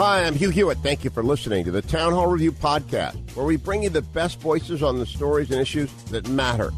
Hi, 0.00 0.24
I'm 0.24 0.34
Hugh 0.34 0.48
Hewitt. 0.48 0.78
Thank 0.78 1.04
you 1.04 1.10
for 1.10 1.22
listening 1.22 1.62
to 1.66 1.70
the 1.70 1.82
Town 1.82 2.14
Hall 2.14 2.26
Review 2.26 2.52
Podcast, 2.52 3.36
where 3.36 3.44
we 3.44 3.58
bring 3.58 3.82
you 3.82 3.90
the 3.90 4.00
best 4.00 4.40
voices 4.40 4.82
on 4.82 4.98
the 4.98 5.04
stories 5.04 5.50
and 5.50 5.60
issues 5.60 5.92
that 6.04 6.26
matter. 6.26 6.72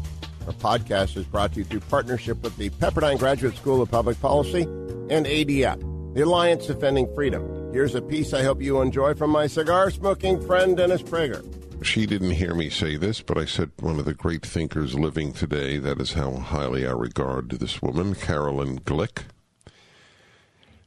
Our 0.45 0.51
podcast 0.51 1.15
is 1.15 1.25
brought 1.25 1.53
to 1.53 1.59
you 1.59 1.63
through 1.63 1.79
partnership 1.79 2.43
with 2.43 2.57
the 2.57 2.69
Pepperdine 2.69 3.17
Graduate 3.17 3.55
School 3.55 3.81
of 3.81 3.89
Public 3.89 4.19
Policy 4.19 4.63
and 4.63 5.25
ADF, 5.25 6.13
the 6.13 6.23
Alliance 6.23 6.67
Defending 6.67 7.07
Freedom. 7.15 7.71
Here's 7.71 7.95
a 7.95 8.01
piece 8.01 8.33
I 8.33 8.43
hope 8.43 8.61
you 8.61 8.81
enjoy 8.81 9.13
from 9.13 9.29
my 9.29 9.47
cigar 9.47 9.89
smoking 9.89 10.45
friend, 10.45 10.75
Dennis 10.75 11.01
Prager. 11.01 11.41
She 11.81 12.05
didn't 12.05 12.31
hear 12.31 12.53
me 12.53 12.69
say 12.69 12.97
this, 12.97 13.21
but 13.21 13.37
I 13.37 13.45
said 13.45 13.71
one 13.79 13.99
of 13.99 14.03
the 14.03 14.13
great 14.13 14.45
thinkers 14.45 14.95
living 14.95 15.31
today. 15.31 15.77
That 15.77 16.01
is 16.01 16.11
how 16.11 16.33
highly 16.33 16.85
I 16.85 16.91
regard 16.91 17.51
this 17.51 17.81
woman, 17.81 18.15
Caroline 18.15 18.79
Glick 18.79 19.23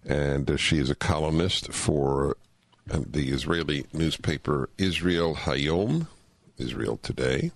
and 0.06 0.50
uh, 0.50 0.56
she 0.56 0.78
is 0.78 0.88
a 0.88 0.94
columnist 0.94 1.72
for 1.72 2.35
the 2.86 3.30
Israeli 3.30 3.86
newspaper 3.92 4.68
Israel 4.78 5.34
Hayom, 5.34 6.06
Israel 6.58 6.98
Today. 7.02 7.50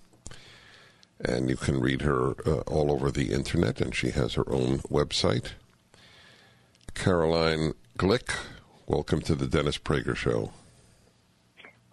And 1.19 1.49
you 1.49 1.55
can 1.55 1.79
read 1.79 2.01
her 2.01 2.31
uh, 2.47 2.61
all 2.61 2.91
over 2.91 3.11
the 3.11 3.31
internet, 3.31 3.79
and 3.79 3.95
she 3.95 4.09
has 4.11 4.33
her 4.33 4.49
own 4.49 4.79
website. 4.79 5.51
Caroline 6.95 7.73
Glick, 7.97 8.35
welcome 8.87 9.21
to 9.21 9.35
the 9.35 9.47
Dennis 9.47 9.77
Prager 9.77 10.15
Show. 10.15 10.51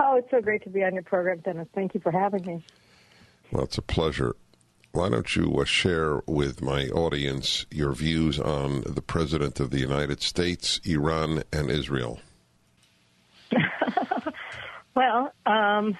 Oh, 0.00 0.17
it's 0.17 0.30
so 0.30 0.41
great 0.41 0.62
to 0.62 0.70
be 0.70 0.83
on 0.83 0.95
your 0.95 1.02
program, 1.02 1.41
Dennis. 1.41 1.69
Thank 1.75 1.95
you 1.95 2.00
for 2.00 2.12
having 2.12 2.45
me. 2.45 2.64
Well, 3.52 3.64
it's 3.64 3.78
a 3.78 3.83
pleasure 3.83 4.34
why 4.92 5.11
don't 5.11 5.36
you 5.36 5.55
uh, 5.61 5.64
share 5.64 6.23
with 6.27 6.62
my 6.62 6.89
audience 6.89 7.67
your 7.70 7.92
views 7.92 8.41
on 8.41 8.83
the 8.86 9.02
President 9.02 9.61
of 9.61 9.70
the 9.70 9.78
United 9.78 10.23
States, 10.23 10.80
Iran, 10.84 11.42
and 11.52 11.70
Israel? 11.70 12.20
Well, 14.99 15.33
um, 15.47 15.97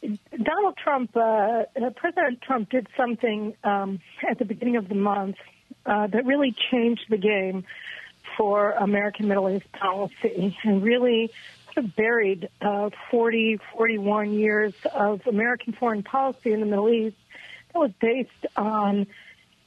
Donald 0.00 0.76
Trump, 0.76 1.10
uh, 1.16 1.20
uh, 1.20 1.90
President 1.96 2.40
Trump 2.40 2.70
did 2.70 2.86
something 2.96 3.56
um, 3.64 3.98
at 4.30 4.38
the 4.38 4.44
beginning 4.44 4.76
of 4.76 4.88
the 4.88 4.94
month 4.94 5.34
uh, 5.84 6.06
that 6.06 6.24
really 6.24 6.54
changed 6.70 7.02
the 7.10 7.16
game 7.16 7.64
for 8.36 8.70
American 8.70 9.26
Middle 9.26 9.50
East 9.50 9.72
policy 9.72 10.56
and 10.62 10.84
really 10.84 11.32
sort 11.74 11.84
of 11.84 11.96
buried 11.96 12.48
uh, 12.60 12.90
40, 13.10 13.58
41 13.76 14.34
years 14.34 14.74
of 14.94 15.26
American 15.26 15.72
foreign 15.72 16.04
policy 16.04 16.52
in 16.52 16.60
the 16.60 16.66
Middle 16.66 16.88
East 16.88 17.16
that 17.72 17.80
was 17.80 17.90
based 18.00 18.46
on 18.56 19.08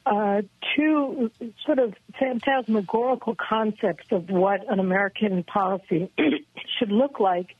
uh, 0.05 0.43
two 0.77 1.29
sort 1.65 1.79
of 1.79 1.93
phantasmagorical 2.17 3.35
concepts 3.35 4.09
of 4.11 4.29
what 4.29 4.61
an 4.71 4.79
American 4.79 5.43
policy 5.43 6.09
should 6.79 6.93
look 6.93 7.19
like 7.19 7.57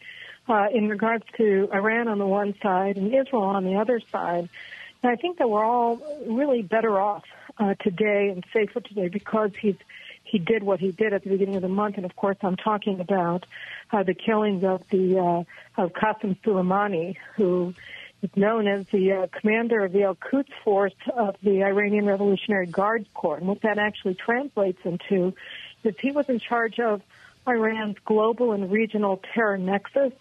uh, 0.50 0.67
in 0.73 0.89
regards 0.89 1.23
to 1.38 1.69
Iran 1.73 2.08
on 2.08 2.17
the 2.17 2.28
one 2.28 2.55
side 2.61 2.97
and 2.97 3.14
Israel 3.14 3.44
on 3.44 3.64
the 3.64 3.75
other 3.75 4.02
side. 4.11 4.50
And 5.02 5.11
I 5.11 5.16
think 5.16 5.38
that 5.38 5.49
we're 5.49 5.64
all 5.64 6.02
really 6.27 6.61
better 6.61 6.99
off 6.99 7.23
uh, 7.58 7.76
today 7.76 8.30
and 8.30 8.43
safer 8.54 8.82
today 8.82 9.08
because 9.08 9.52
he's 9.61 9.76
he 10.23 10.38
did 10.38 10.61
what 10.61 10.80
he 10.80 10.92
did 10.92 11.14
at 11.14 11.23
the 11.23 11.30
beginning 11.30 11.55
of 11.55 11.64
the 11.64 11.70
month. 11.70 11.98
And 11.98 12.05
of 12.05 12.15
course, 12.15 12.38
I'm 12.42 12.55
talking 12.55 12.99
about 12.99 13.45
uh, 13.92 14.04
the 14.04 14.14
killings 14.14 14.64
of 14.64 14.83
the 14.89 15.17
uh, 15.17 15.82
of 15.82 15.93
Qasem 15.93 16.38
Soleimani, 16.42 17.15
who 17.36 17.73
is 18.21 18.30
known 18.36 18.67
as 18.67 18.86
the 18.88 19.14
uh, 19.14 19.27
commander 19.39 19.83
of 19.83 19.92
the 19.92 20.04
Al 20.04 20.15
Quds 20.15 20.49
force 20.64 20.93
of 21.15 21.36
the 21.42 21.64
Iranian 21.64 22.05
Revolutionary 22.05 22.67
Guard 22.67 23.08
Corps. 23.14 23.38
And 23.38 23.48
what 23.48 23.61
that 23.61 23.77
actually 23.77 24.15
translates 24.15 24.80
into 24.83 25.33
is 25.83 25.95
he 25.99 26.11
was 26.11 26.27
in 26.30 26.39
charge 26.39 26.80
of 26.80 27.02
Iran's 27.48 27.98
global 28.05 28.52
and 28.52 28.71
regional 28.71 29.21
terror 29.33 29.58
nexus, 29.58 30.14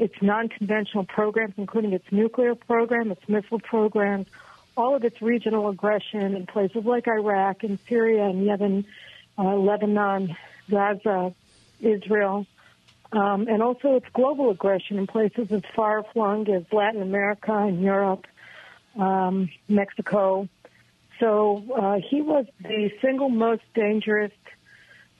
its 0.00 0.14
non-conventional 0.22 1.04
programs, 1.04 1.52
including 1.58 1.92
its 1.92 2.06
nuclear 2.10 2.54
program, 2.54 3.10
its 3.10 3.28
missile 3.28 3.60
programs, 3.60 4.26
all 4.74 4.96
of 4.96 5.04
its 5.04 5.20
regional 5.20 5.68
aggression 5.68 6.34
in 6.34 6.46
places 6.46 6.86
like 6.86 7.06
Iraq 7.06 7.62
and 7.64 7.78
Syria 7.86 8.24
and 8.24 8.44
Yemen, 8.46 8.86
uh, 9.38 9.54
Lebanon, 9.56 10.34
Gaza, 10.70 11.34
Israel, 11.80 12.46
um, 13.12 13.46
and 13.46 13.62
also 13.62 13.96
its 13.96 14.06
global 14.14 14.48
aggression 14.50 14.98
in 14.98 15.06
places 15.06 15.52
as 15.52 15.62
far 15.76 16.02
flung 16.14 16.48
as 16.48 16.62
Latin 16.72 17.02
America 17.02 17.52
and 17.52 17.82
Europe, 17.82 18.26
um, 18.98 19.50
Mexico. 19.68 20.48
So 21.18 21.62
uh, 21.76 21.98
he 22.08 22.22
was 22.22 22.46
the 22.62 22.90
single 23.02 23.28
most 23.28 23.62
dangerous 23.74 24.32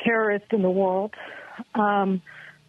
terrorist 0.01 0.47
in 0.53 0.63
the 0.63 0.71
world, 0.71 1.13
um, 1.75 2.23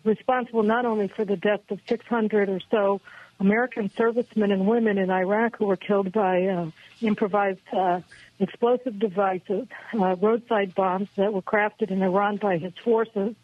responsible 0.04 0.64
not 0.64 0.86
only 0.86 1.08
for 1.08 1.26
the 1.26 1.38
death 1.38 1.62
of 1.70 1.80
600 1.88 2.50
or 2.50 2.60
so 2.70 3.02
American 3.40 3.90
servicemen 3.98 4.52
and 4.52 4.68
women 4.68 4.98
in 5.00 5.10
Iraq 5.10 5.58
who 5.58 5.66
were 5.66 5.76
killed 5.76 6.12
by 6.12 6.46
uh, 6.46 6.70
improvised 7.02 7.60
uh, 7.74 8.02
explosive 8.40 9.00
devices, 9.00 9.68
uh, 10.00 10.16
roadside 10.16 10.76
bombs 10.76 11.10
that 11.16 11.34
were 11.34 11.42
crafted 11.42 11.90
in 11.90 12.04
Iran 12.04 12.38
by 12.38 12.60
his 12.60 12.74
forces, 12.84 13.36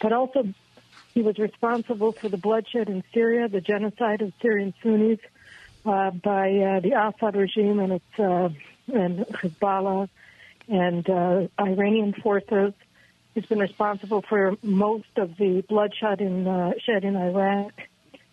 but 0.00 0.12
also 0.12 0.46
he 1.14 1.22
was 1.22 1.36
responsible 1.38 2.12
for 2.12 2.28
the 2.28 2.36
bloodshed 2.36 2.88
in 2.88 3.02
Syria, 3.12 3.48
the 3.48 3.60
genocide 3.60 4.22
of 4.22 4.32
Syrian 4.40 4.72
Sunnis 4.82 5.18
uh, 5.84 6.10
by 6.10 6.50
uh, 6.50 6.80
the 6.80 6.92
Assad 6.92 7.34
regime 7.34 7.80
and 7.80 7.94
its 7.94 8.18
uh, 8.18 8.50
and 8.92 9.20
Hezbollah 9.26 10.08
and 10.68 11.08
Iranian 11.58 12.12
forces. 12.12 12.72
He's 13.34 13.46
been 13.46 13.60
responsible 13.60 14.22
for 14.28 14.56
most 14.62 15.16
of 15.16 15.36
the 15.36 15.62
bloodshed 15.68 16.20
in 16.20 16.46
uh, 16.46 16.72
shed 16.84 17.04
in 17.04 17.16
Iraq 17.16 17.72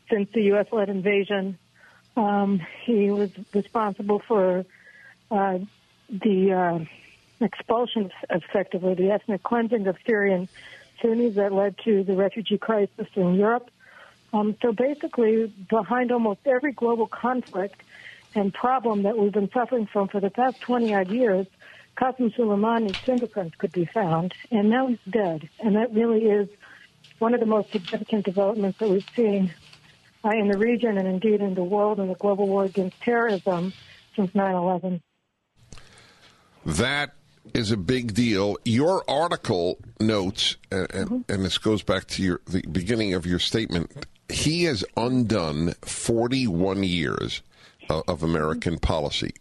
since 0.09 0.30
the 0.34 0.44
U.S.-led 0.44 0.90
invasion. 0.90 1.58
Um, 2.16 2.62
he 2.84 3.12
was 3.12 3.30
responsible 3.53 4.22
for 4.28 4.66
uh, 5.30 5.59
the 6.09 6.52
uh, 6.52 7.46
expulsion, 7.46 8.12
effectively, 8.30 8.96
the 8.96 9.12
ethnic 9.12 9.44
cleansing 9.44 9.85
of 9.88 9.97
Syrian 10.06 10.50
Sunnis 11.02 11.35
that 11.35 11.53
led 11.53 11.78
to 11.85 12.03
the 12.03 12.16
refugee 12.16 12.58
crisis 12.58 13.08
in 13.16 13.35
Europe. 13.35 13.69
Um, 14.34 14.56
so 14.62 14.72
basically, 14.72 15.53
behind 15.69 16.12
almost 16.12 16.41
every 16.46 16.72
global 16.72 17.08
conflict 17.08 17.81
and 18.35 18.53
problem 18.53 19.03
that 19.03 19.18
we've 19.18 19.31
been 19.31 19.52
suffering 19.52 19.85
from 19.85 20.08
for 20.08 20.19
the 20.19 20.29
past 20.29 20.59
20 20.62 20.94
odd 20.94 21.09
years, 21.09 21.47
Qasem 21.97 22.34
Soleimani's 22.35 22.97
fingerprints 22.97 23.56
could 23.58 23.72
be 23.72 23.85
found, 23.85 24.34
and 24.52 24.69
now 24.69 24.88
he's 24.88 25.00
dead. 25.09 25.50
And 25.59 25.75
that 25.75 25.91
really 25.94 26.25
is 26.25 26.47
one 27.19 27.34
of 27.34 27.40
the 27.40 27.46
most 27.46 27.72
significant 27.72 28.25
developments 28.25 28.78
that 28.80 28.90
we've 28.90 29.06
seen 29.16 29.53
uh, 30.24 30.30
in 30.30 30.47
the 30.47 30.58
region 30.58 30.97
and 30.97 31.08
indeed 31.08 31.41
in 31.41 31.56
the 31.56 31.63
world 31.63 32.00
in 32.00 32.08
the 32.08 32.16
global 32.16 32.47
war 32.47 32.66
against 32.66 33.00
terrorism 33.02 33.74
since 34.16 34.34
9 34.35 34.56
11. 34.56 35.02
That 36.66 37.13
is 37.53 37.72
a 37.72 37.78
big 37.78 38.14
deal. 38.14 38.58
Your 38.66 39.03
article 39.09 39.79
notes, 40.00 40.58
and, 40.69 40.88
mm-hmm. 40.90 41.31
and 41.31 41.46
this 41.46 41.58
goes 41.58 41.81
back 41.81 42.08
to 42.08 42.24
your 42.24 42.41
the 42.46 42.61
beginning 42.72 43.14
of 43.14 43.26
your 43.26 43.40
statement. 43.40 44.05
He 44.29 44.66
has 44.66 44.84
undone 44.97 45.73
41 45.82 46.84
years 46.84 47.41
uh, 47.90 48.02
of 48.08 48.22
American 48.22 48.78
policy. 48.78 49.34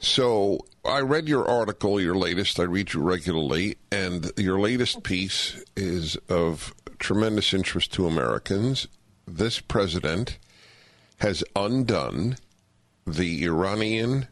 So 0.00 0.64
I 0.82 1.00
read 1.00 1.28
your 1.28 1.46
article, 1.46 2.00
your 2.00 2.14
latest. 2.14 2.58
I 2.58 2.62
read 2.62 2.94
you 2.94 3.02
regularly, 3.02 3.76
and 3.92 4.32
your 4.36 4.58
latest 4.58 5.02
piece 5.02 5.62
is 5.76 6.16
of 6.28 6.74
tremendous 6.98 7.52
interest 7.52 7.92
to 7.92 8.06
Americans. 8.06 8.88
This 9.28 9.60
president 9.60 10.38
has 11.18 11.44
undone 11.54 12.38
the 13.06 13.44
Iranian 13.44 14.26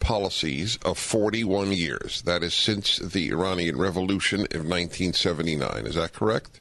policies 0.00 0.78
of 0.84 0.98
41 0.98 1.72
years. 1.72 2.20
That 2.22 2.42
is 2.42 2.52
since 2.52 2.98
the 2.98 3.30
Iranian 3.30 3.78
Revolution 3.78 4.40
of 4.40 4.66
1979. 4.66 5.86
Is 5.86 5.94
that 5.94 6.12
correct? 6.12 6.60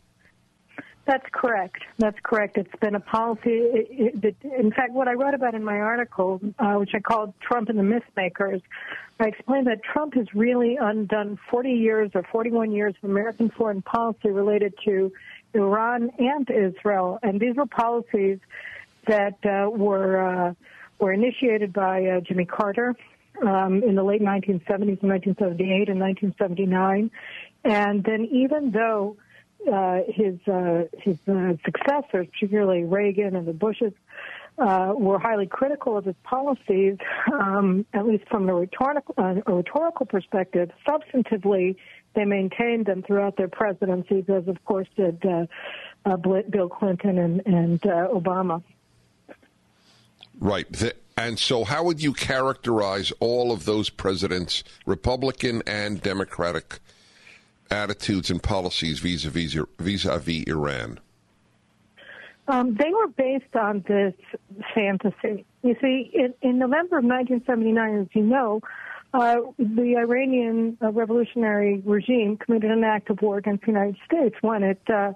That's 1.06 1.26
correct. 1.34 1.84
That's 1.98 2.18
correct. 2.24 2.58
It's 2.58 2.76
been 2.80 2.96
a 2.96 3.00
policy. 3.00 3.68
in 4.44 4.72
fact, 4.72 4.94
what 4.94 5.10
I 5.10 5.14
wrote 5.14 5.34
about 5.34 5.54
in 5.54 5.64
my 5.64 5.80
article, 5.80 6.40
uh, 6.58 6.76
which 6.76 6.92
I 6.96 7.00
called 7.00 7.34
Trump 7.42 7.68
and 7.68 7.78
the 7.78 7.84
Mythmakers, 7.84 8.62
I 9.20 9.28
explained 9.28 9.68
that 9.68 9.84
Trump 9.84 10.14
has 10.16 10.28
really 10.34 10.78
undone 10.80 11.38
40 11.52 11.72
years 11.72 12.12
or 12.16 12.24
41 12.32 12.72
years 12.72 12.96
of 13.04 13.10
American 13.10 13.50
foreign 13.50 13.82
policy 13.82 14.30
related 14.30 14.76
to 14.86 15.12
Iran 15.54 16.10
and 16.18 16.50
Israel. 16.50 17.20
And 17.22 17.40
these 17.40 17.56
were 17.56 17.66
policies 17.66 18.40
that 19.06 19.38
uh, 19.46 19.70
were 19.70 20.50
uh, 20.50 20.54
were 21.00 21.12
initiated 21.12 21.74
by 21.74 22.06
uh, 22.06 22.22
Jimmy 22.22 22.46
Carter 22.46 22.96
um, 23.42 23.84
in 23.84 23.96
the 23.96 24.04
late 24.04 24.22
1970s, 24.22 25.04
1978 25.04 25.90
and 25.90 26.00
1979. 26.00 27.12
And 27.66 28.04
then 28.04 28.26
even 28.32 28.72
though 28.72 29.18
uh, 29.72 30.00
his 30.08 30.36
uh, 30.48 30.86
his 31.00 31.18
uh, 31.28 31.54
successors, 31.64 32.28
particularly 32.32 32.84
Reagan 32.84 33.36
and 33.36 33.48
the 33.48 33.54
Bushes, 33.54 33.94
uh, 34.58 34.94
were 34.96 35.20
highly 35.20 35.48
critical 35.48 35.98
of 35.98 36.06
his 36.06 36.16
policies, 36.24 36.98
um, 37.32 37.86
at 37.94 38.06
least 38.06 38.28
from 38.30 38.50
a 38.50 38.54
rhetorical, 38.54 39.16
uh, 39.18 39.36
a 39.46 39.54
rhetorical 39.54 40.06
perspective. 40.06 40.72
Substantively, 40.88 41.76
they 42.16 42.26
maintained 42.26 42.86
them 42.86 43.04
throughout 43.04 43.38
their 43.38 43.48
presidencies, 43.48 44.26
as 44.30 44.48
of 44.48 44.64
course 44.66 44.88
did 44.96 45.24
uh, 45.26 46.18
Bill 46.18 46.70
Clinton 46.70 47.18
and, 47.18 47.42
and 47.46 47.82
Obama. 47.82 48.62
Right. 50.40 50.68
And 51.16 51.38
so, 51.38 51.64
how 51.64 51.84
would 51.84 52.02
you 52.02 52.14
characterize 52.14 53.12
all 53.20 53.52
of 53.52 53.66
those 53.66 53.90
presidents, 53.90 54.64
Republican 54.86 55.62
and 55.68 56.02
Democratic? 56.02 56.80
Attitudes 57.74 58.30
and 58.30 58.42
policies 58.42 59.00
vis-a-vis 59.00 59.58
vis-a-vis 59.80 60.44
Iran? 60.48 61.00
Um, 62.48 62.76
they 62.76 62.90
were 62.90 63.08
based 63.08 63.56
on 63.56 63.84
this 63.88 64.14
fantasy. 64.76 65.46
You 65.62 65.76
see, 65.82 66.12
in, 66.14 66.34
in 66.42 66.60
November 66.60 66.98
of 66.98 67.06
1979, 67.06 68.02
as 68.02 68.08
you 68.14 68.24
know, 68.24 68.60
uh, 69.14 69.38
the 69.58 69.96
Iranian 69.98 70.78
uh, 70.82 70.92
revolutionary 70.92 71.82
regime 71.86 72.38
committed 72.38 72.72
an 72.72 72.84
act 72.84 73.10
of 73.10 73.22
war 73.22 73.38
against 73.38 73.62
the 73.62 73.68
United 73.68 73.96
States 74.06 74.36
when 74.42 74.64
it 74.64 74.82
uh, 74.90 75.14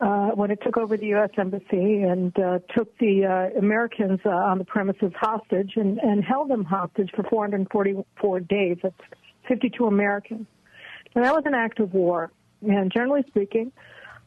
uh, 0.00 0.30
when 0.30 0.50
it 0.50 0.58
took 0.62 0.76
over 0.76 0.96
the 0.96 1.06
U.S. 1.06 1.30
embassy 1.38 2.02
and 2.02 2.36
uh, 2.38 2.58
took 2.76 2.96
the 2.98 3.24
uh, 3.24 3.58
Americans 3.58 4.20
on 4.24 4.58
the 4.58 4.64
premises 4.64 5.12
hostage 5.18 5.74
and, 5.76 5.98
and 6.00 6.24
held 6.24 6.50
them 6.50 6.64
hostage 6.64 7.10
for 7.14 7.22
444 7.22 8.40
days. 8.40 8.78
That's 8.82 8.94
52 9.46 9.86
Americans. 9.86 10.46
And 11.14 11.24
that 11.24 11.34
was 11.34 11.44
an 11.46 11.54
act 11.54 11.80
of 11.80 11.94
war. 11.94 12.30
And 12.62 12.92
generally 12.92 13.24
speaking, 13.28 13.72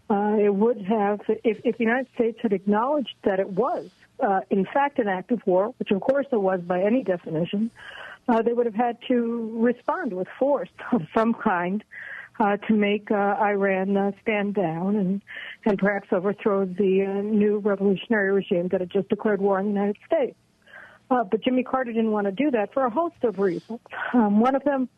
uh, 0.10 0.36
it 0.40 0.54
would 0.54 0.82
have, 0.84 1.22
if, 1.28 1.60
if 1.64 1.78
the 1.78 1.84
United 1.84 2.08
States 2.14 2.38
had 2.42 2.54
acknowledged 2.54 3.16
that 3.24 3.40
it 3.40 3.50
was, 3.50 3.90
uh, 4.20 4.42
in 4.50 4.66
fact, 4.66 5.00
an 5.00 5.08
act 5.08 5.32
of 5.32 5.42
war, 5.46 5.74
which 5.80 5.92
of 5.92 6.02
course 6.02 6.28
it 6.32 6.40
was 6.40 6.62
by 6.62 6.82
any 6.82 7.04
definition, 7.04 7.72
uh, 8.28 8.42
they 8.42 8.54
would 8.54 8.66
have 8.66 8.76
had 8.76 8.98
to 9.08 9.52
respond 9.56 10.14
with 10.14 10.28
force 10.38 10.70
of 10.92 11.02
some 11.14 11.34
kind 11.34 11.84
uh, 12.40 12.58
to 12.58 12.74
make 12.74 13.10
uh, 13.12 13.36
Iran 13.40 13.96
uh, 13.96 14.12
stand 14.22 14.56
down 14.56 14.96
and, 14.96 15.22
and 15.66 15.80
perhaps 15.80 16.10
overthrow 16.12 16.66
the 16.66 17.06
new 17.24 17.60
revolutionary 17.60 18.32
regime 18.32 18.68
that 18.70 18.82
had 18.82 18.92
just 18.92 19.10
declared 19.10 19.42
war 19.42 19.58
on 19.58 19.66
the 19.66 19.72
United 19.72 19.98
States. 20.06 20.36
But 21.08 21.42
Jimmy 21.44 21.64
Carter 21.64 21.94
didn't 21.94 22.12
want 22.12 22.26
to 22.26 22.32
do 22.32 22.52
that 22.52 22.74
for 22.74 22.84
a 22.84 22.90
host 22.90 23.24
of 23.24 23.40
reasons. 23.40 23.80
Um, 24.14 24.40
one 24.40 24.56
of 24.56 24.64
them 24.64 24.90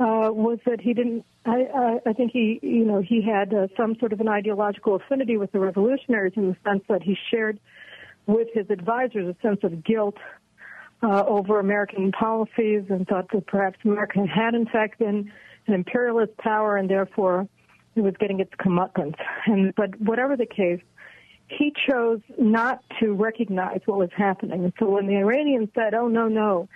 uh, 0.00 0.30
was 0.32 0.58
that 0.66 0.80
he 0.80 0.94
didn't. 0.94 1.24
I, 1.44 1.66
I, 1.74 2.10
I 2.10 2.12
think 2.12 2.32
he, 2.32 2.60
you 2.62 2.84
know, 2.84 3.00
he 3.00 3.22
had 3.22 3.52
uh, 3.52 3.66
some 3.76 3.96
sort 3.98 4.12
of 4.12 4.20
an 4.20 4.28
ideological 4.28 4.96
affinity 4.96 5.36
with 5.36 5.50
the 5.52 5.60
revolutionaries 5.60 6.34
in 6.36 6.48
the 6.48 6.56
sense 6.64 6.84
that 6.88 7.02
he 7.02 7.16
shared 7.30 7.58
with 8.26 8.48
his 8.54 8.66
advisors 8.70 9.34
a 9.34 9.46
sense 9.46 9.60
of 9.62 9.82
guilt 9.84 10.16
uh, 11.02 11.24
over 11.26 11.58
American 11.58 12.12
policies 12.12 12.84
and 12.90 13.06
thought 13.08 13.26
that 13.32 13.46
perhaps 13.46 13.78
America 13.84 14.24
had 14.26 14.54
in 14.54 14.66
fact 14.66 14.98
been 14.98 15.32
an 15.66 15.74
imperialist 15.74 16.36
power 16.36 16.76
and 16.76 16.90
therefore 16.90 17.48
it 17.94 18.00
was 18.02 18.14
getting 18.20 18.40
its 18.40 18.52
comeuppance. 18.60 19.16
And 19.46 19.74
but 19.74 20.00
whatever 20.00 20.36
the 20.36 20.46
case, 20.46 20.80
he 21.48 21.72
chose 21.88 22.20
not 22.38 22.84
to 23.00 23.12
recognize 23.14 23.80
what 23.86 23.98
was 23.98 24.10
happening. 24.16 24.64
And 24.64 24.72
so 24.78 24.88
when 24.88 25.06
the 25.06 25.16
Iranians 25.16 25.70
said, 25.74 25.94
"Oh 25.94 26.08
no, 26.08 26.28
no," 26.28 26.68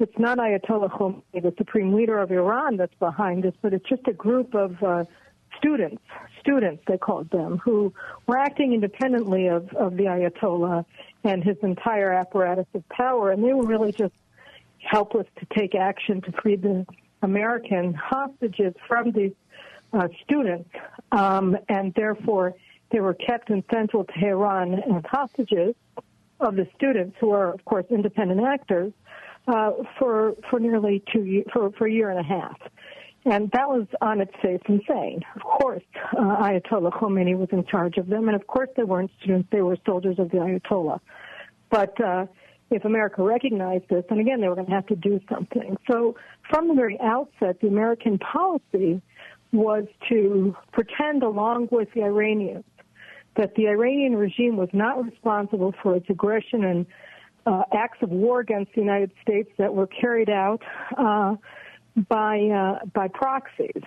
it's 0.00 0.18
not 0.18 0.38
Ayatollah 0.38 0.90
Khomeini, 0.90 1.42
the 1.42 1.54
supreme 1.58 1.94
leader 1.94 2.18
of 2.18 2.30
Iran, 2.30 2.76
that's 2.76 2.94
behind 2.94 3.44
this, 3.44 3.54
but 3.60 3.72
it's 3.72 3.88
just 3.88 4.06
a 4.08 4.12
group 4.12 4.54
of 4.54 4.82
uh, 4.82 5.04
students, 5.56 6.02
students 6.40 6.82
they 6.86 6.96
called 6.96 7.30
them, 7.30 7.58
who 7.58 7.92
were 8.26 8.38
acting 8.38 8.72
independently 8.72 9.46
of, 9.46 9.68
of 9.74 9.96
the 9.96 10.04
Ayatollah 10.04 10.84
and 11.24 11.44
his 11.44 11.56
entire 11.62 12.12
apparatus 12.12 12.66
of 12.74 12.88
power, 12.88 13.30
and 13.30 13.44
they 13.44 13.52
were 13.52 13.66
really 13.66 13.92
just 13.92 14.14
helpless 14.78 15.26
to 15.38 15.46
take 15.56 15.74
action 15.74 16.22
to 16.22 16.32
free 16.32 16.56
the 16.56 16.86
American 17.22 17.92
hostages 17.92 18.74
from 18.88 19.12
these 19.12 19.32
uh, 19.92 20.08
students, 20.24 20.70
um, 21.12 21.56
and 21.68 21.92
therefore 21.94 22.54
they 22.90 23.00
were 23.00 23.14
kept 23.14 23.50
in 23.50 23.62
central 23.70 24.04
Tehran 24.04 24.74
as 24.74 25.04
hostages 25.04 25.74
of 26.40 26.56
the 26.56 26.66
students, 26.74 27.16
who 27.20 27.32
are, 27.32 27.52
of 27.52 27.62
course, 27.66 27.84
independent 27.90 28.40
actors 28.40 28.92
uh, 29.48 29.72
for 29.98 30.34
for 30.48 30.60
nearly 30.60 31.02
two 31.12 31.44
for 31.52 31.70
for 31.72 31.86
a 31.86 31.92
year 31.92 32.10
and 32.10 32.18
a 32.18 32.22
half. 32.22 32.58
And 33.26 33.50
that 33.50 33.68
was 33.68 33.86
on 34.00 34.22
its 34.22 34.32
face 34.40 34.62
insane. 34.66 35.20
Of 35.36 35.42
course, 35.42 35.82
uh, 36.16 36.20
Ayatollah 36.20 36.90
Khomeini 36.92 37.36
was 37.36 37.48
in 37.52 37.66
charge 37.66 37.98
of 37.98 38.06
them, 38.06 38.28
and 38.28 38.34
of 38.34 38.46
course 38.46 38.70
they 38.76 38.84
weren't 38.84 39.10
students; 39.20 39.48
they 39.52 39.60
were 39.60 39.76
soldiers 39.84 40.18
of 40.18 40.30
the 40.30 40.38
Ayatollah. 40.38 41.00
But 41.70 42.00
uh, 42.00 42.26
if 42.70 42.84
America 42.84 43.22
recognized 43.22 43.88
this, 43.88 44.04
and 44.10 44.20
again, 44.20 44.40
they 44.40 44.48
were 44.48 44.54
going 44.54 44.68
to 44.68 44.72
have 44.72 44.86
to 44.86 44.96
do 44.96 45.20
something. 45.28 45.76
So, 45.90 46.16
from 46.48 46.68
the 46.68 46.74
very 46.74 46.98
outset, 47.00 47.60
the 47.60 47.68
American 47.68 48.18
policy 48.18 49.02
was 49.52 49.84
to 50.08 50.56
pretend, 50.72 51.22
along 51.22 51.68
with 51.70 51.88
the 51.94 52.02
Iranians, 52.04 52.64
that 53.36 53.54
the 53.54 53.68
Iranian 53.68 54.16
regime 54.16 54.56
was 54.56 54.68
not 54.72 55.04
responsible 55.04 55.74
for 55.82 55.96
its 55.96 56.08
aggression 56.08 56.64
and 56.64 56.86
uh, 57.46 57.62
acts 57.72 57.98
of 58.02 58.10
war 58.10 58.40
against 58.40 58.72
the 58.74 58.80
United 58.80 59.12
States 59.22 59.50
that 59.58 59.74
were 59.74 59.86
carried 59.86 60.30
out 60.30 60.62
uh, 60.96 61.36
by 62.08 62.40
uh, 62.40 62.84
by 62.92 63.08
proxies 63.08 63.82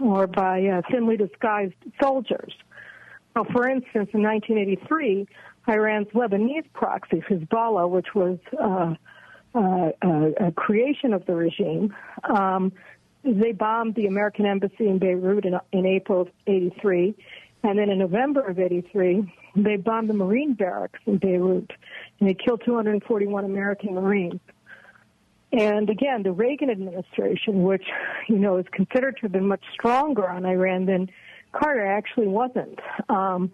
or 0.00 0.26
by 0.26 0.64
uh, 0.64 0.82
thinly 0.90 1.16
disguised 1.16 1.74
soldiers. 2.00 2.52
For 3.52 3.68
instance, 3.68 4.10
in 4.14 4.22
1983, 4.22 5.28
Iran's 5.68 6.08
Lebanese 6.08 6.64
proxy, 6.72 7.22
Hezbollah, 7.28 7.88
which 7.88 8.08
was 8.14 8.38
uh, 8.60 8.94
uh, 9.54 9.90
a 10.40 10.52
creation 10.52 11.12
of 11.12 11.24
the 11.26 11.34
regime, 11.34 11.94
um, 12.24 12.72
they 13.24 13.52
bombed 13.52 13.94
the 13.94 14.06
American 14.06 14.46
embassy 14.46 14.88
in 14.88 14.98
Beirut 14.98 15.44
in, 15.44 15.58
in 15.72 15.86
April 15.86 16.22
of 16.22 16.28
83 16.46 17.14
and 17.62 17.78
then 17.78 17.90
in 17.90 17.98
November 17.98 18.46
of 18.46 18.58
83, 18.58 19.32
they 19.56 19.76
bombed 19.76 20.08
the 20.08 20.14
Marine 20.14 20.54
barracks 20.54 21.00
in 21.06 21.18
Beirut, 21.18 21.70
and 22.20 22.28
they 22.28 22.34
killed 22.34 22.62
241 22.64 23.44
American 23.44 23.94
Marines. 23.94 24.40
And 25.52 25.88
again, 25.88 26.22
the 26.22 26.32
Reagan 26.32 26.70
administration, 26.70 27.62
which, 27.62 27.84
you 28.28 28.38
know, 28.38 28.58
is 28.58 28.66
considered 28.70 29.16
to 29.16 29.22
have 29.22 29.32
been 29.32 29.48
much 29.48 29.64
stronger 29.72 30.28
on 30.28 30.44
Iran 30.44 30.86
than 30.86 31.10
Carter, 31.52 31.86
actually 31.86 32.28
wasn't. 32.28 32.78
Um, 33.08 33.50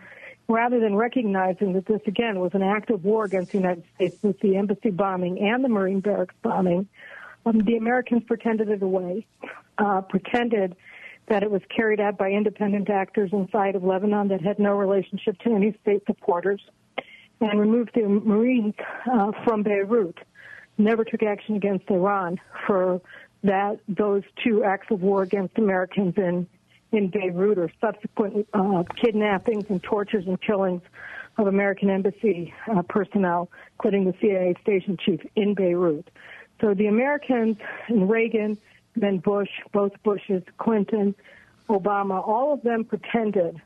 rather 0.49 0.81
than 0.81 0.97
recognizing 0.97 1.73
that 1.75 1.87
this, 1.87 2.01
again, 2.07 2.41
was 2.41 2.51
an 2.55 2.63
act 2.63 2.91
of 2.91 3.05
war 3.05 3.25
against 3.25 3.53
the 3.53 3.59
United 3.59 3.85
States 3.95 4.17
with 4.23 4.41
the 4.41 4.57
embassy 4.57 4.91
bombing 4.91 5.39
and 5.39 5.65
the 5.65 5.69
Marine 5.69 6.01
barracks 6.01 6.35
bombing, 6.43 6.89
um, 7.47 7.59
the 7.61 7.77
Americans 7.77 8.25
pretended 8.27 8.69
it 8.69 8.83
away, 8.83 9.27
uh, 9.79 10.01
pretended 10.03 10.77
that 11.29 11.43
it 11.43 11.51
was 11.51 11.63
carried 11.75 12.01
out 12.01 12.19
by 12.19 12.31
independent 12.31 12.91
actors 12.91 13.31
inside 13.33 13.75
of 13.77 13.85
Lebanon 13.85 14.29
that 14.29 14.43
had 14.43 14.59
no 14.59 14.77
relationship 14.77 15.39
to 15.41 15.51
any 15.51 15.77
state 15.83 16.03
supporters, 16.07 16.61
and 17.41 17.59
removed 17.59 17.91
the 17.95 18.03
Marines 18.03 18.75
uh, 19.11 19.33
from 19.45 19.63
Beirut. 19.63 20.19
Never 20.79 21.05
took 21.05 21.23
action 21.23 21.57
against 21.57 21.89
Iran 21.91 22.41
for 22.67 23.01
that 23.43 23.79
those 23.89 24.23
two 24.43 24.65
acts 24.65 24.87
of 24.91 25.03
war 25.03 25.23
against 25.23 25.59
Americans 25.59 26.15
in 26.17 26.47
in 26.93 27.09
Beirut 27.09 27.59
or 27.59 27.71
subsequent 27.81 28.47
uh, 28.55 28.85
kidnappings 29.03 29.65
and 29.69 29.83
tortures 29.83 30.25
and 30.27 30.41
killings 30.41 30.83
of 31.37 31.49
American 31.49 31.91
embassy 31.91 32.55
uh, 32.73 32.83
personnel, 32.83 33.51
including 33.73 34.05
the 34.05 34.15
CIA 34.21 34.55
station 34.63 34.97
chief 35.05 35.21
in 35.35 35.55
Beirut. 35.55 36.09
So 36.61 36.73
the 36.75 36.87
Americans 36.87 37.57
and 37.89 38.09
Reagan 38.09 38.57
then 38.97 39.19
Bush, 39.19 39.51
both 39.73 39.93
Bushes, 40.03 40.43
Clinton, 40.59 41.15
Obama, 41.69 42.27
all 42.27 42.53
of 42.53 42.63
them 42.63 42.85
pretended 42.85 43.61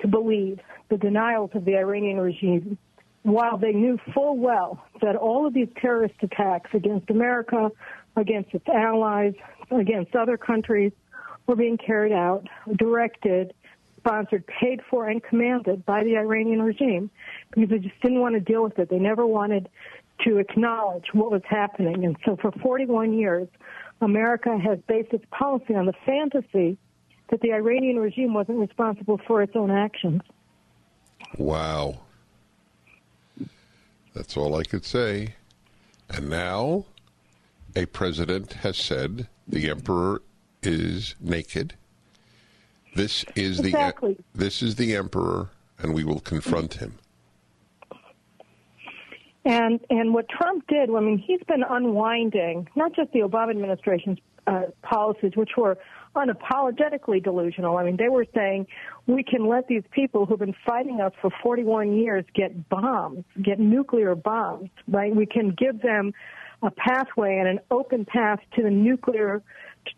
to 0.00 0.08
believe 0.08 0.60
the 0.88 0.96
denials 0.96 1.50
of 1.54 1.64
the 1.64 1.76
Iranian 1.76 2.18
regime 2.18 2.78
while 3.22 3.58
they 3.58 3.72
knew 3.72 3.98
full 4.14 4.36
well 4.36 4.84
that 5.02 5.16
all 5.16 5.46
of 5.46 5.54
these 5.54 5.68
terrorist 5.80 6.14
attacks 6.22 6.70
against 6.74 7.10
America, 7.10 7.70
against 8.14 8.54
its 8.54 8.68
allies, 8.68 9.34
against 9.70 10.14
other 10.14 10.36
countries 10.36 10.92
were 11.46 11.56
being 11.56 11.76
carried 11.76 12.12
out, 12.12 12.46
directed 12.76 13.52
sponsored, 14.06 14.46
paid 14.46 14.80
for, 14.88 15.08
and 15.08 15.22
commanded 15.22 15.84
by 15.84 16.04
the 16.04 16.16
Iranian 16.16 16.62
regime 16.62 17.10
because 17.50 17.68
they 17.68 17.78
just 17.78 18.00
didn't 18.00 18.20
want 18.20 18.34
to 18.34 18.40
deal 18.40 18.62
with 18.62 18.78
it. 18.78 18.88
They 18.88 19.00
never 19.00 19.26
wanted 19.26 19.68
to 20.24 20.38
acknowledge 20.38 21.06
what 21.12 21.30
was 21.30 21.42
happening. 21.48 22.04
And 22.04 22.16
so 22.24 22.36
for 22.36 22.52
41 22.52 23.12
years, 23.12 23.48
America 24.00 24.58
has 24.58 24.78
based 24.86 25.12
its 25.12 25.24
policy 25.30 25.74
on 25.74 25.86
the 25.86 25.94
fantasy 26.04 26.78
that 27.30 27.40
the 27.40 27.52
Iranian 27.52 27.98
regime 27.98 28.34
wasn't 28.34 28.58
responsible 28.58 29.20
for 29.26 29.42
its 29.42 29.54
own 29.56 29.70
actions. 29.70 30.22
Wow. 31.38 32.00
That's 34.14 34.36
all 34.36 34.56
I 34.56 34.62
could 34.62 34.84
say. 34.84 35.34
And 36.08 36.30
now 36.30 36.86
a 37.74 37.86
president 37.86 38.54
has 38.54 38.76
said 38.76 39.28
the 39.46 39.68
emperor 39.68 40.22
is 40.62 41.14
naked. 41.20 41.74
This 42.94 43.24
is 43.34 43.60
exactly. 43.60 44.14
the 44.14 44.38
this 44.38 44.62
is 44.62 44.76
the 44.76 44.96
emperor 44.96 45.50
and 45.78 45.92
we 45.92 46.04
will 46.04 46.20
confront 46.20 46.74
him. 46.74 46.98
And 49.46 49.78
and 49.90 50.12
what 50.12 50.28
Trump 50.28 50.66
did, 50.66 50.90
I 50.90 51.00
mean, 51.00 51.18
he's 51.24 51.40
been 51.46 51.62
unwinding 51.62 52.68
not 52.74 52.94
just 52.96 53.12
the 53.12 53.20
Obama 53.20 53.50
administration's 53.50 54.18
uh, 54.48 54.62
policies, 54.82 55.32
which 55.36 55.50
were 55.56 55.78
unapologetically 56.16 57.22
delusional. 57.22 57.76
I 57.76 57.84
mean, 57.84 57.96
they 57.96 58.08
were 58.08 58.26
saying 58.34 58.66
we 59.06 59.22
can 59.22 59.46
let 59.46 59.68
these 59.68 59.84
people 59.92 60.26
who've 60.26 60.38
been 60.38 60.56
fighting 60.66 61.00
us 61.00 61.12
for 61.20 61.30
41 61.44 61.96
years 61.96 62.24
get 62.34 62.68
bombs, 62.68 63.24
get 63.40 63.60
nuclear 63.60 64.16
bombs, 64.16 64.70
right? 64.88 65.14
We 65.14 65.26
can 65.26 65.50
give 65.50 65.80
them 65.80 66.12
a 66.62 66.70
pathway 66.72 67.36
and 67.38 67.46
an 67.46 67.60
open 67.70 68.04
path 68.04 68.40
to 68.56 68.62
the 68.64 68.70
nuclear 68.70 69.42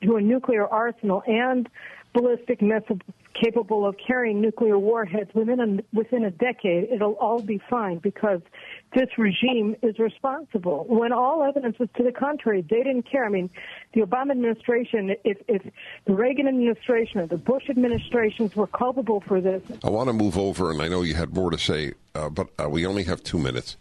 to 0.02 0.16
a 0.16 0.20
nuclear 0.20 0.66
arsenal 0.66 1.22
and 1.26 1.66
ballistic 2.14 2.62
missiles 2.62 3.00
capable 3.34 3.86
of 3.86 3.96
carrying 4.04 4.40
nuclear 4.40 4.78
warheads 4.78 5.30
within 5.34 5.60
a, 5.60 5.96
within 5.96 6.24
a 6.24 6.30
decade, 6.30 6.88
it'll 6.90 7.12
all 7.14 7.40
be 7.40 7.60
fine 7.70 7.98
because 7.98 8.40
this 8.94 9.08
regime 9.16 9.76
is 9.82 9.98
responsible. 9.98 10.84
When 10.88 11.12
all 11.12 11.42
evidence 11.42 11.78
was 11.78 11.88
to 11.96 12.02
the 12.02 12.12
contrary, 12.12 12.62
they 12.68 12.78
didn't 12.78 13.08
care. 13.10 13.24
I 13.24 13.28
mean, 13.28 13.50
the 13.94 14.00
Obama 14.00 14.32
administration, 14.32 15.14
if, 15.24 15.38
if 15.46 15.62
the 16.06 16.14
Reagan 16.14 16.48
administration 16.48 17.20
or 17.20 17.26
the 17.26 17.36
Bush 17.36 17.64
administrations 17.68 18.56
were 18.56 18.66
culpable 18.66 19.22
for 19.26 19.40
this. 19.40 19.62
I 19.84 19.90
want 19.90 20.08
to 20.08 20.12
move 20.12 20.36
over, 20.36 20.70
and 20.70 20.82
I 20.82 20.88
know 20.88 21.02
you 21.02 21.14
had 21.14 21.34
more 21.34 21.50
to 21.50 21.58
say, 21.58 21.92
uh, 22.14 22.30
but 22.30 22.48
uh, 22.58 22.68
we 22.68 22.86
only 22.86 23.04
have 23.04 23.22
two 23.22 23.38
minutes. 23.38 23.76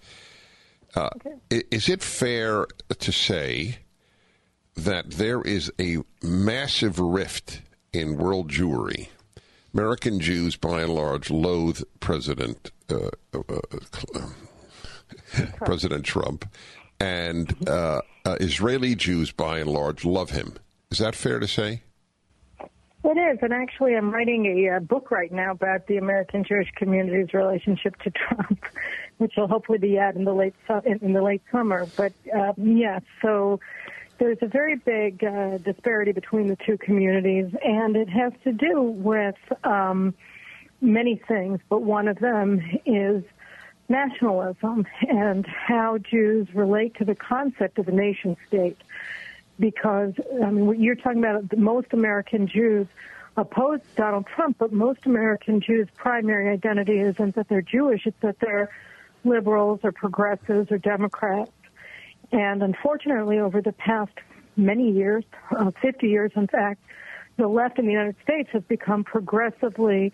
Uh, 0.96 1.10
okay. 1.15 1.63
Is 1.72 1.89
it 1.89 2.01
fair 2.01 2.67
to 3.00 3.12
say 3.12 3.79
that 4.75 5.12
there 5.12 5.41
is 5.41 5.72
a 5.79 5.98
massive 6.22 7.00
rift 7.00 7.62
in 7.98 8.18
world 8.18 8.50
Jewry? 8.50 9.10
American 9.74 10.20
Jews, 10.20 10.56
by 10.56 10.82
and 10.82 10.94
large, 10.94 11.30
loathe 11.30 11.82
President 12.00 12.72
uh, 12.89 13.10
uh, 13.34 13.39
uh 14.16 14.22
President 15.66 16.06
Trump, 16.06 16.46
and 17.00 17.56
uh, 17.68 18.01
uh, 18.25 18.38
Israeli 18.39 18.96
Jews, 18.96 19.32
by 19.32 19.60
and 19.60 19.70
large, 19.70 20.06
love 20.06 20.32
him. 20.32 20.56
Is 20.89 21.00
that 21.00 21.16
fair 21.16 21.39
to 21.39 21.48
say? 21.48 21.84
It 23.04 23.18
is, 23.18 23.39
and 23.42 23.54
actually, 23.54 23.96
I'm 23.96 24.12
writing 24.12 24.68
a 24.70 24.80
book 24.82 25.12
right 25.12 25.32
now 25.32 25.51
about 25.51 25.88
the 25.88 25.98
American 25.98 26.44
Jewish 26.44 26.72
community's 26.75 27.34
relationship 27.34 27.96
to 28.01 28.12
Trump, 28.12 28.66
which 29.18 29.34
will 29.38 29.48
hopefully 29.48 29.77
be 29.77 30.00
out 30.00 30.16
in 30.16 30.25
the 30.25 30.34
late 30.34 30.56
in 30.86 31.13
the 31.13 31.22
late 31.22 31.42
summer. 31.51 31.88
But 31.96 32.13
yes, 32.25 32.54
yeah, 32.58 33.00
so 33.22 33.60
there's 34.17 34.38
a 34.41 34.47
very 34.47 34.75
big 34.75 35.24
uh, 35.24 35.57
disparity 35.57 36.12
between 36.12 36.47
the 36.47 36.57
two 36.65 36.77
communities, 36.77 37.53
and 37.63 37.95
it 37.95 38.09
has 38.09 38.33
to 38.43 38.51
do 38.51 38.81
with 38.81 39.36
um, 39.63 40.13
many 40.81 41.15
things, 41.27 41.59
but 41.69 41.81
one 41.81 42.07
of 42.07 42.19
them 42.19 42.62
is 42.86 43.24
nationalism 43.89 44.86
and 45.07 45.45
how 45.45 45.97
Jews 45.97 46.47
relate 46.53 46.95
to 46.95 47.05
the 47.05 47.15
concept 47.15 47.79
of 47.79 47.88
a 47.88 47.91
nation 47.91 48.36
state. 48.47 48.77
Because, 49.59 50.13
I 50.43 50.51
mean, 50.51 50.79
you're 50.81 50.95
talking 50.95 51.19
about, 51.19 51.57
most 51.57 51.88
American 51.91 52.47
Jews 52.47 52.88
oppose 53.38 53.79
Donald 53.95 54.27
Trump, 54.27 54.57
but 54.59 54.71
most 54.71 55.05
American 55.05 55.62
Jews' 55.62 55.88
primary 55.95 56.50
identity 56.50 57.00
isn't 57.00 57.36
that 57.36 57.47
they're 57.47 57.62
Jewish, 57.62 58.05
it's 58.05 58.19
that 58.21 58.39
they're 58.39 58.69
liberals 59.24 59.79
or 59.83 59.91
progressives 59.91 60.71
or 60.71 60.77
Democrats. 60.77 61.51
And 62.31 62.62
unfortunately, 62.62 63.39
over 63.39 63.62
the 63.62 63.72
past 63.72 64.12
many 64.55 64.91
years, 64.91 65.24
uh, 65.51 65.72
50 65.81 66.07
years 66.07 66.31
in 66.36 66.48
fact, 66.48 66.81
the 67.38 67.48
left 67.48 67.77
in 67.79 67.86
the 67.86 67.91
United 67.91 68.15
States 68.24 68.50
has 68.51 68.63
become 68.63 69.03
progressively 69.03 70.12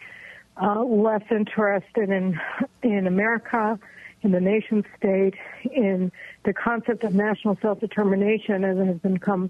uh, 0.62 0.84
less 0.84 1.24
interested 1.32 2.10
in 2.10 2.40
in 2.84 3.08
America, 3.08 3.80
in 4.22 4.32
the 4.32 4.42
nation 4.42 4.86
state, 4.98 5.34
in 5.64 6.12
the 6.44 6.54
concept 6.54 7.04
of 7.04 7.16
national 7.16 7.58
self-determination, 7.62 8.64
and 8.64 8.88
has 8.88 8.98
become 9.00 9.50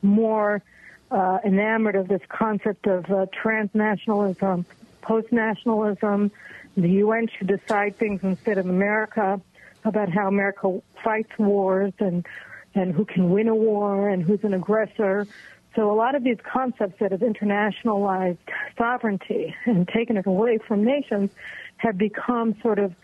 more 0.00 0.62
uh, 1.10 1.38
enamored 1.44 1.96
of 1.96 2.08
this 2.08 2.22
concept 2.28 2.86
of 2.86 3.04
uh, 3.06 3.26
transnationalism, 3.44 4.64
post-nationalism. 5.02 6.30
The 6.76 6.90
UN 6.90 7.28
should 7.36 7.48
decide 7.48 7.96
things 7.98 8.22
instead 8.22 8.58
of 8.58 8.66
America 8.66 9.40
about 9.84 10.08
how 10.08 10.28
America 10.28 10.80
fights 11.02 11.30
wars 11.38 11.92
and 11.98 12.26
and 12.74 12.94
who 12.94 13.04
can 13.04 13.30
win 13.30 13.48
a 13.48 13.54
war 13.54 14.08
and 14.08 14.22
who's 14.22 14.44
an 14.44 14.54
aggressor. 14.54 15.26
So 15.74 15.90
a 15.90 15.96
lot 15.96 16.14
of 16.14 16.22
these 16.22 16.38
concepts 16.42 16.98
that 17.00 17.12
have 17.12 17.20
internationalized 17.20 18.38
sovereignty 18.76 19.54
and 19.64 19.88
taken 19.88 20.16
it 20.16 20.26
away 20.26 20.58
from 20.58 20.84
nations 20.84 21.30
have 21.78 21.96
become 21.96 22.60
sort 22.60 22.78
of 22.78 22.94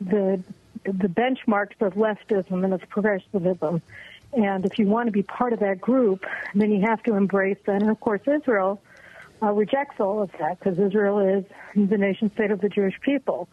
the 0.00 0.42
the 0.84 1.08
benchmarks 1.08 1.80
of 1.80 1.94
leftism 1.94 2.62
and 2.64 2.74
of 2.74 2.82
progressivism. 2.88 3.80
And 4.34 4.66
if 4.66 4.78
you 4.78 4.86
want 4.86 5.06
to 5.06 5.12
be 5.12 5.22
part 5.22 5.52
of 5.52 5.60
that 5.60 5.80
group, 5.80 6.26
then 6.54 6.72
you 6.72 6.82
have 6.82 7.02
to 7.04 7.14
embrace 7.14 7.58
that. 7.66 7.80
And 7.80 7.90
of 7.90 8.00
course, 8.00 8.20
Israel 8.26 8.82
uh, 9.42 9.52
rejects 9.52 10.00
all 10.00 10.20
of 10.20 10.30
that 10.38 10.58
because 10.58 10.78
Israel 10.78 11.20
is 11.20 11.44
the 11.74 11.96
nation 11.96 12.30
state 12.32 12.50
of 12.50 12.60
the 12.60 12.68
Jewish 12.68 13.00
people. 13.00 13.48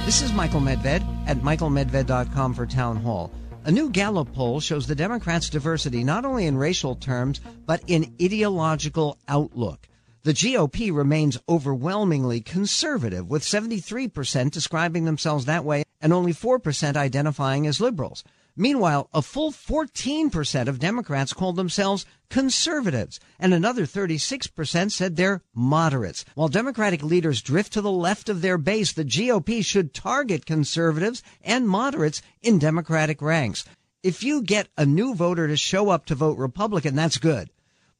This 0.04 0.22
is 0.22 0.32
Michael 0.32 0.60
Medved 0.60 1.04
at 1.26 1.38
michaelmedved.com 1.38 2.54
for 2.54 2.66
Town 2.66 2.98
Hall. 2.98 3.32
A 3.66 3.72
new 3.72 3.90
Gallup 3.90 4.32
poll 4.32 4.60
shows 4.60 4.86
the 4.86 4.94
Democrats' 4.94 5.50
diversity 5.50 6.04
not 6.04 6.24
only 6.24 6.46
in 6.46 6.56
racial 6.56 6.94
terms, 6.94 7.40
but 7.66 7.82
in 7.88 8.14
ideological 8.22 9.18
outlook. 9.26 9.88
The 10.22 10.34
GOP 10.34 10.94
remains 10.94 11.36
overwhelmingly 11.48 12.42
conservative, 12.42 13.28
with 13.28 13.42
73% 13.42 14.52
describing 14.52 15.04
themselves 15.04 15.46
that 15.46 15.64
way 15.64 15.82
and 16.00 16.12
only 16.12 16.32
4% 16.32 16.96
identifying 16.96 17.66
as 17.66 17.80
liberals. 17.80 18.22
Meanwhile, 18.56 19.10
a 19.12 19.20
full 19.20 19.52
14% 19.52 20.66
of 20.66 20.78
Democrats 20.78 21.34
called 21.34 21.56
themselves 21.56 22.06
conservatives, 22.30 23.20
and 23.38 23.52
another 23.52 23.82
36% 23.82 24.90
said 24.90 25.16
they're 25.16 25.42
moderates. 25.54 26.24
While 26.34 26.48
Democratic 26.48 27.02
leaders 27.02 27.42
drift 27.42 27.74
to 27.74 27.82
the 27.82 27.92
left 27.92 28.30
of 28.30 28.40
their 28.40 28.56
base, 28.56 28.92
the 28.92 29.04
GOP 29.04 29.62
should 29.62 29.92
target 29.92 30.46
conservatives 30.46 31.22
and 31.42 31.68
moderates 31.68 32.22
in 32.40 32.58
Democratic 32.58 33.20
ranks. 33.20 33.66
If 34.02 34.22
you 34.22 34.42
get 34.42 34.68
a 34.76 34.86
new 34.86 35.14
voter 35.14 35.48
to 35.48 35.56
show 35.56 35.90
up 35.90 36.06
to 36.06 36.14
vote 36.14 36.38
Republican, 36.38 36.94
that's 36.94 37.18
good, 37.18 37.50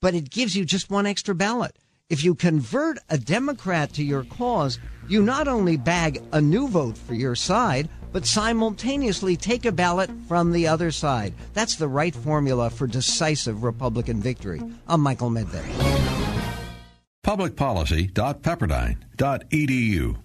but 0.00 0.14
it 0.14 0.30
gives 0.30 0.56
you 0.56 0.64
just 0.64 0.90
one 0.90 1.04
extra 1.04 1.34
ballot. 1.34 1.76
If 2.08 2.22
you 2.22 2.34
convert 2.34 2.98
a 3.10 3.18
Democrat 3.18 3.92
to 3.94 4.04
your 4.04 4.22
cause, 4.24 4.78
you 5.08 5.22
not 5.22 5.48
only 5.48 5.76
bag 5.76 6.22
a 6.32 6.40
new 6.40 6.68
vote 6.68 6.96
for 6.96 7.14
your 7.14 7.34
side, 7.34 7.88
but 8.16 8.24
simultaneously 8.24 9.36
take 9.36 9.66
a 9.66 9.72
ballot 9.72 10.08
from 10.26 10.50
the 10.50 10.66
other 10.66 10.90
side. 10.90 11.34
That's 11.52 11.76
the 11.76 11.86
right 11.86 12.14
formula 12.14 12.70
for 12.70 12.86
decisive 12.86 13.62
Republican 13.62 14.22
victory. 14.22 14.62
I'm 14.88 15.02
Michael 15.02 15.28
Medved. 15.28 15.60
Publicpolicy.pepperdine.edu 17.22 20.16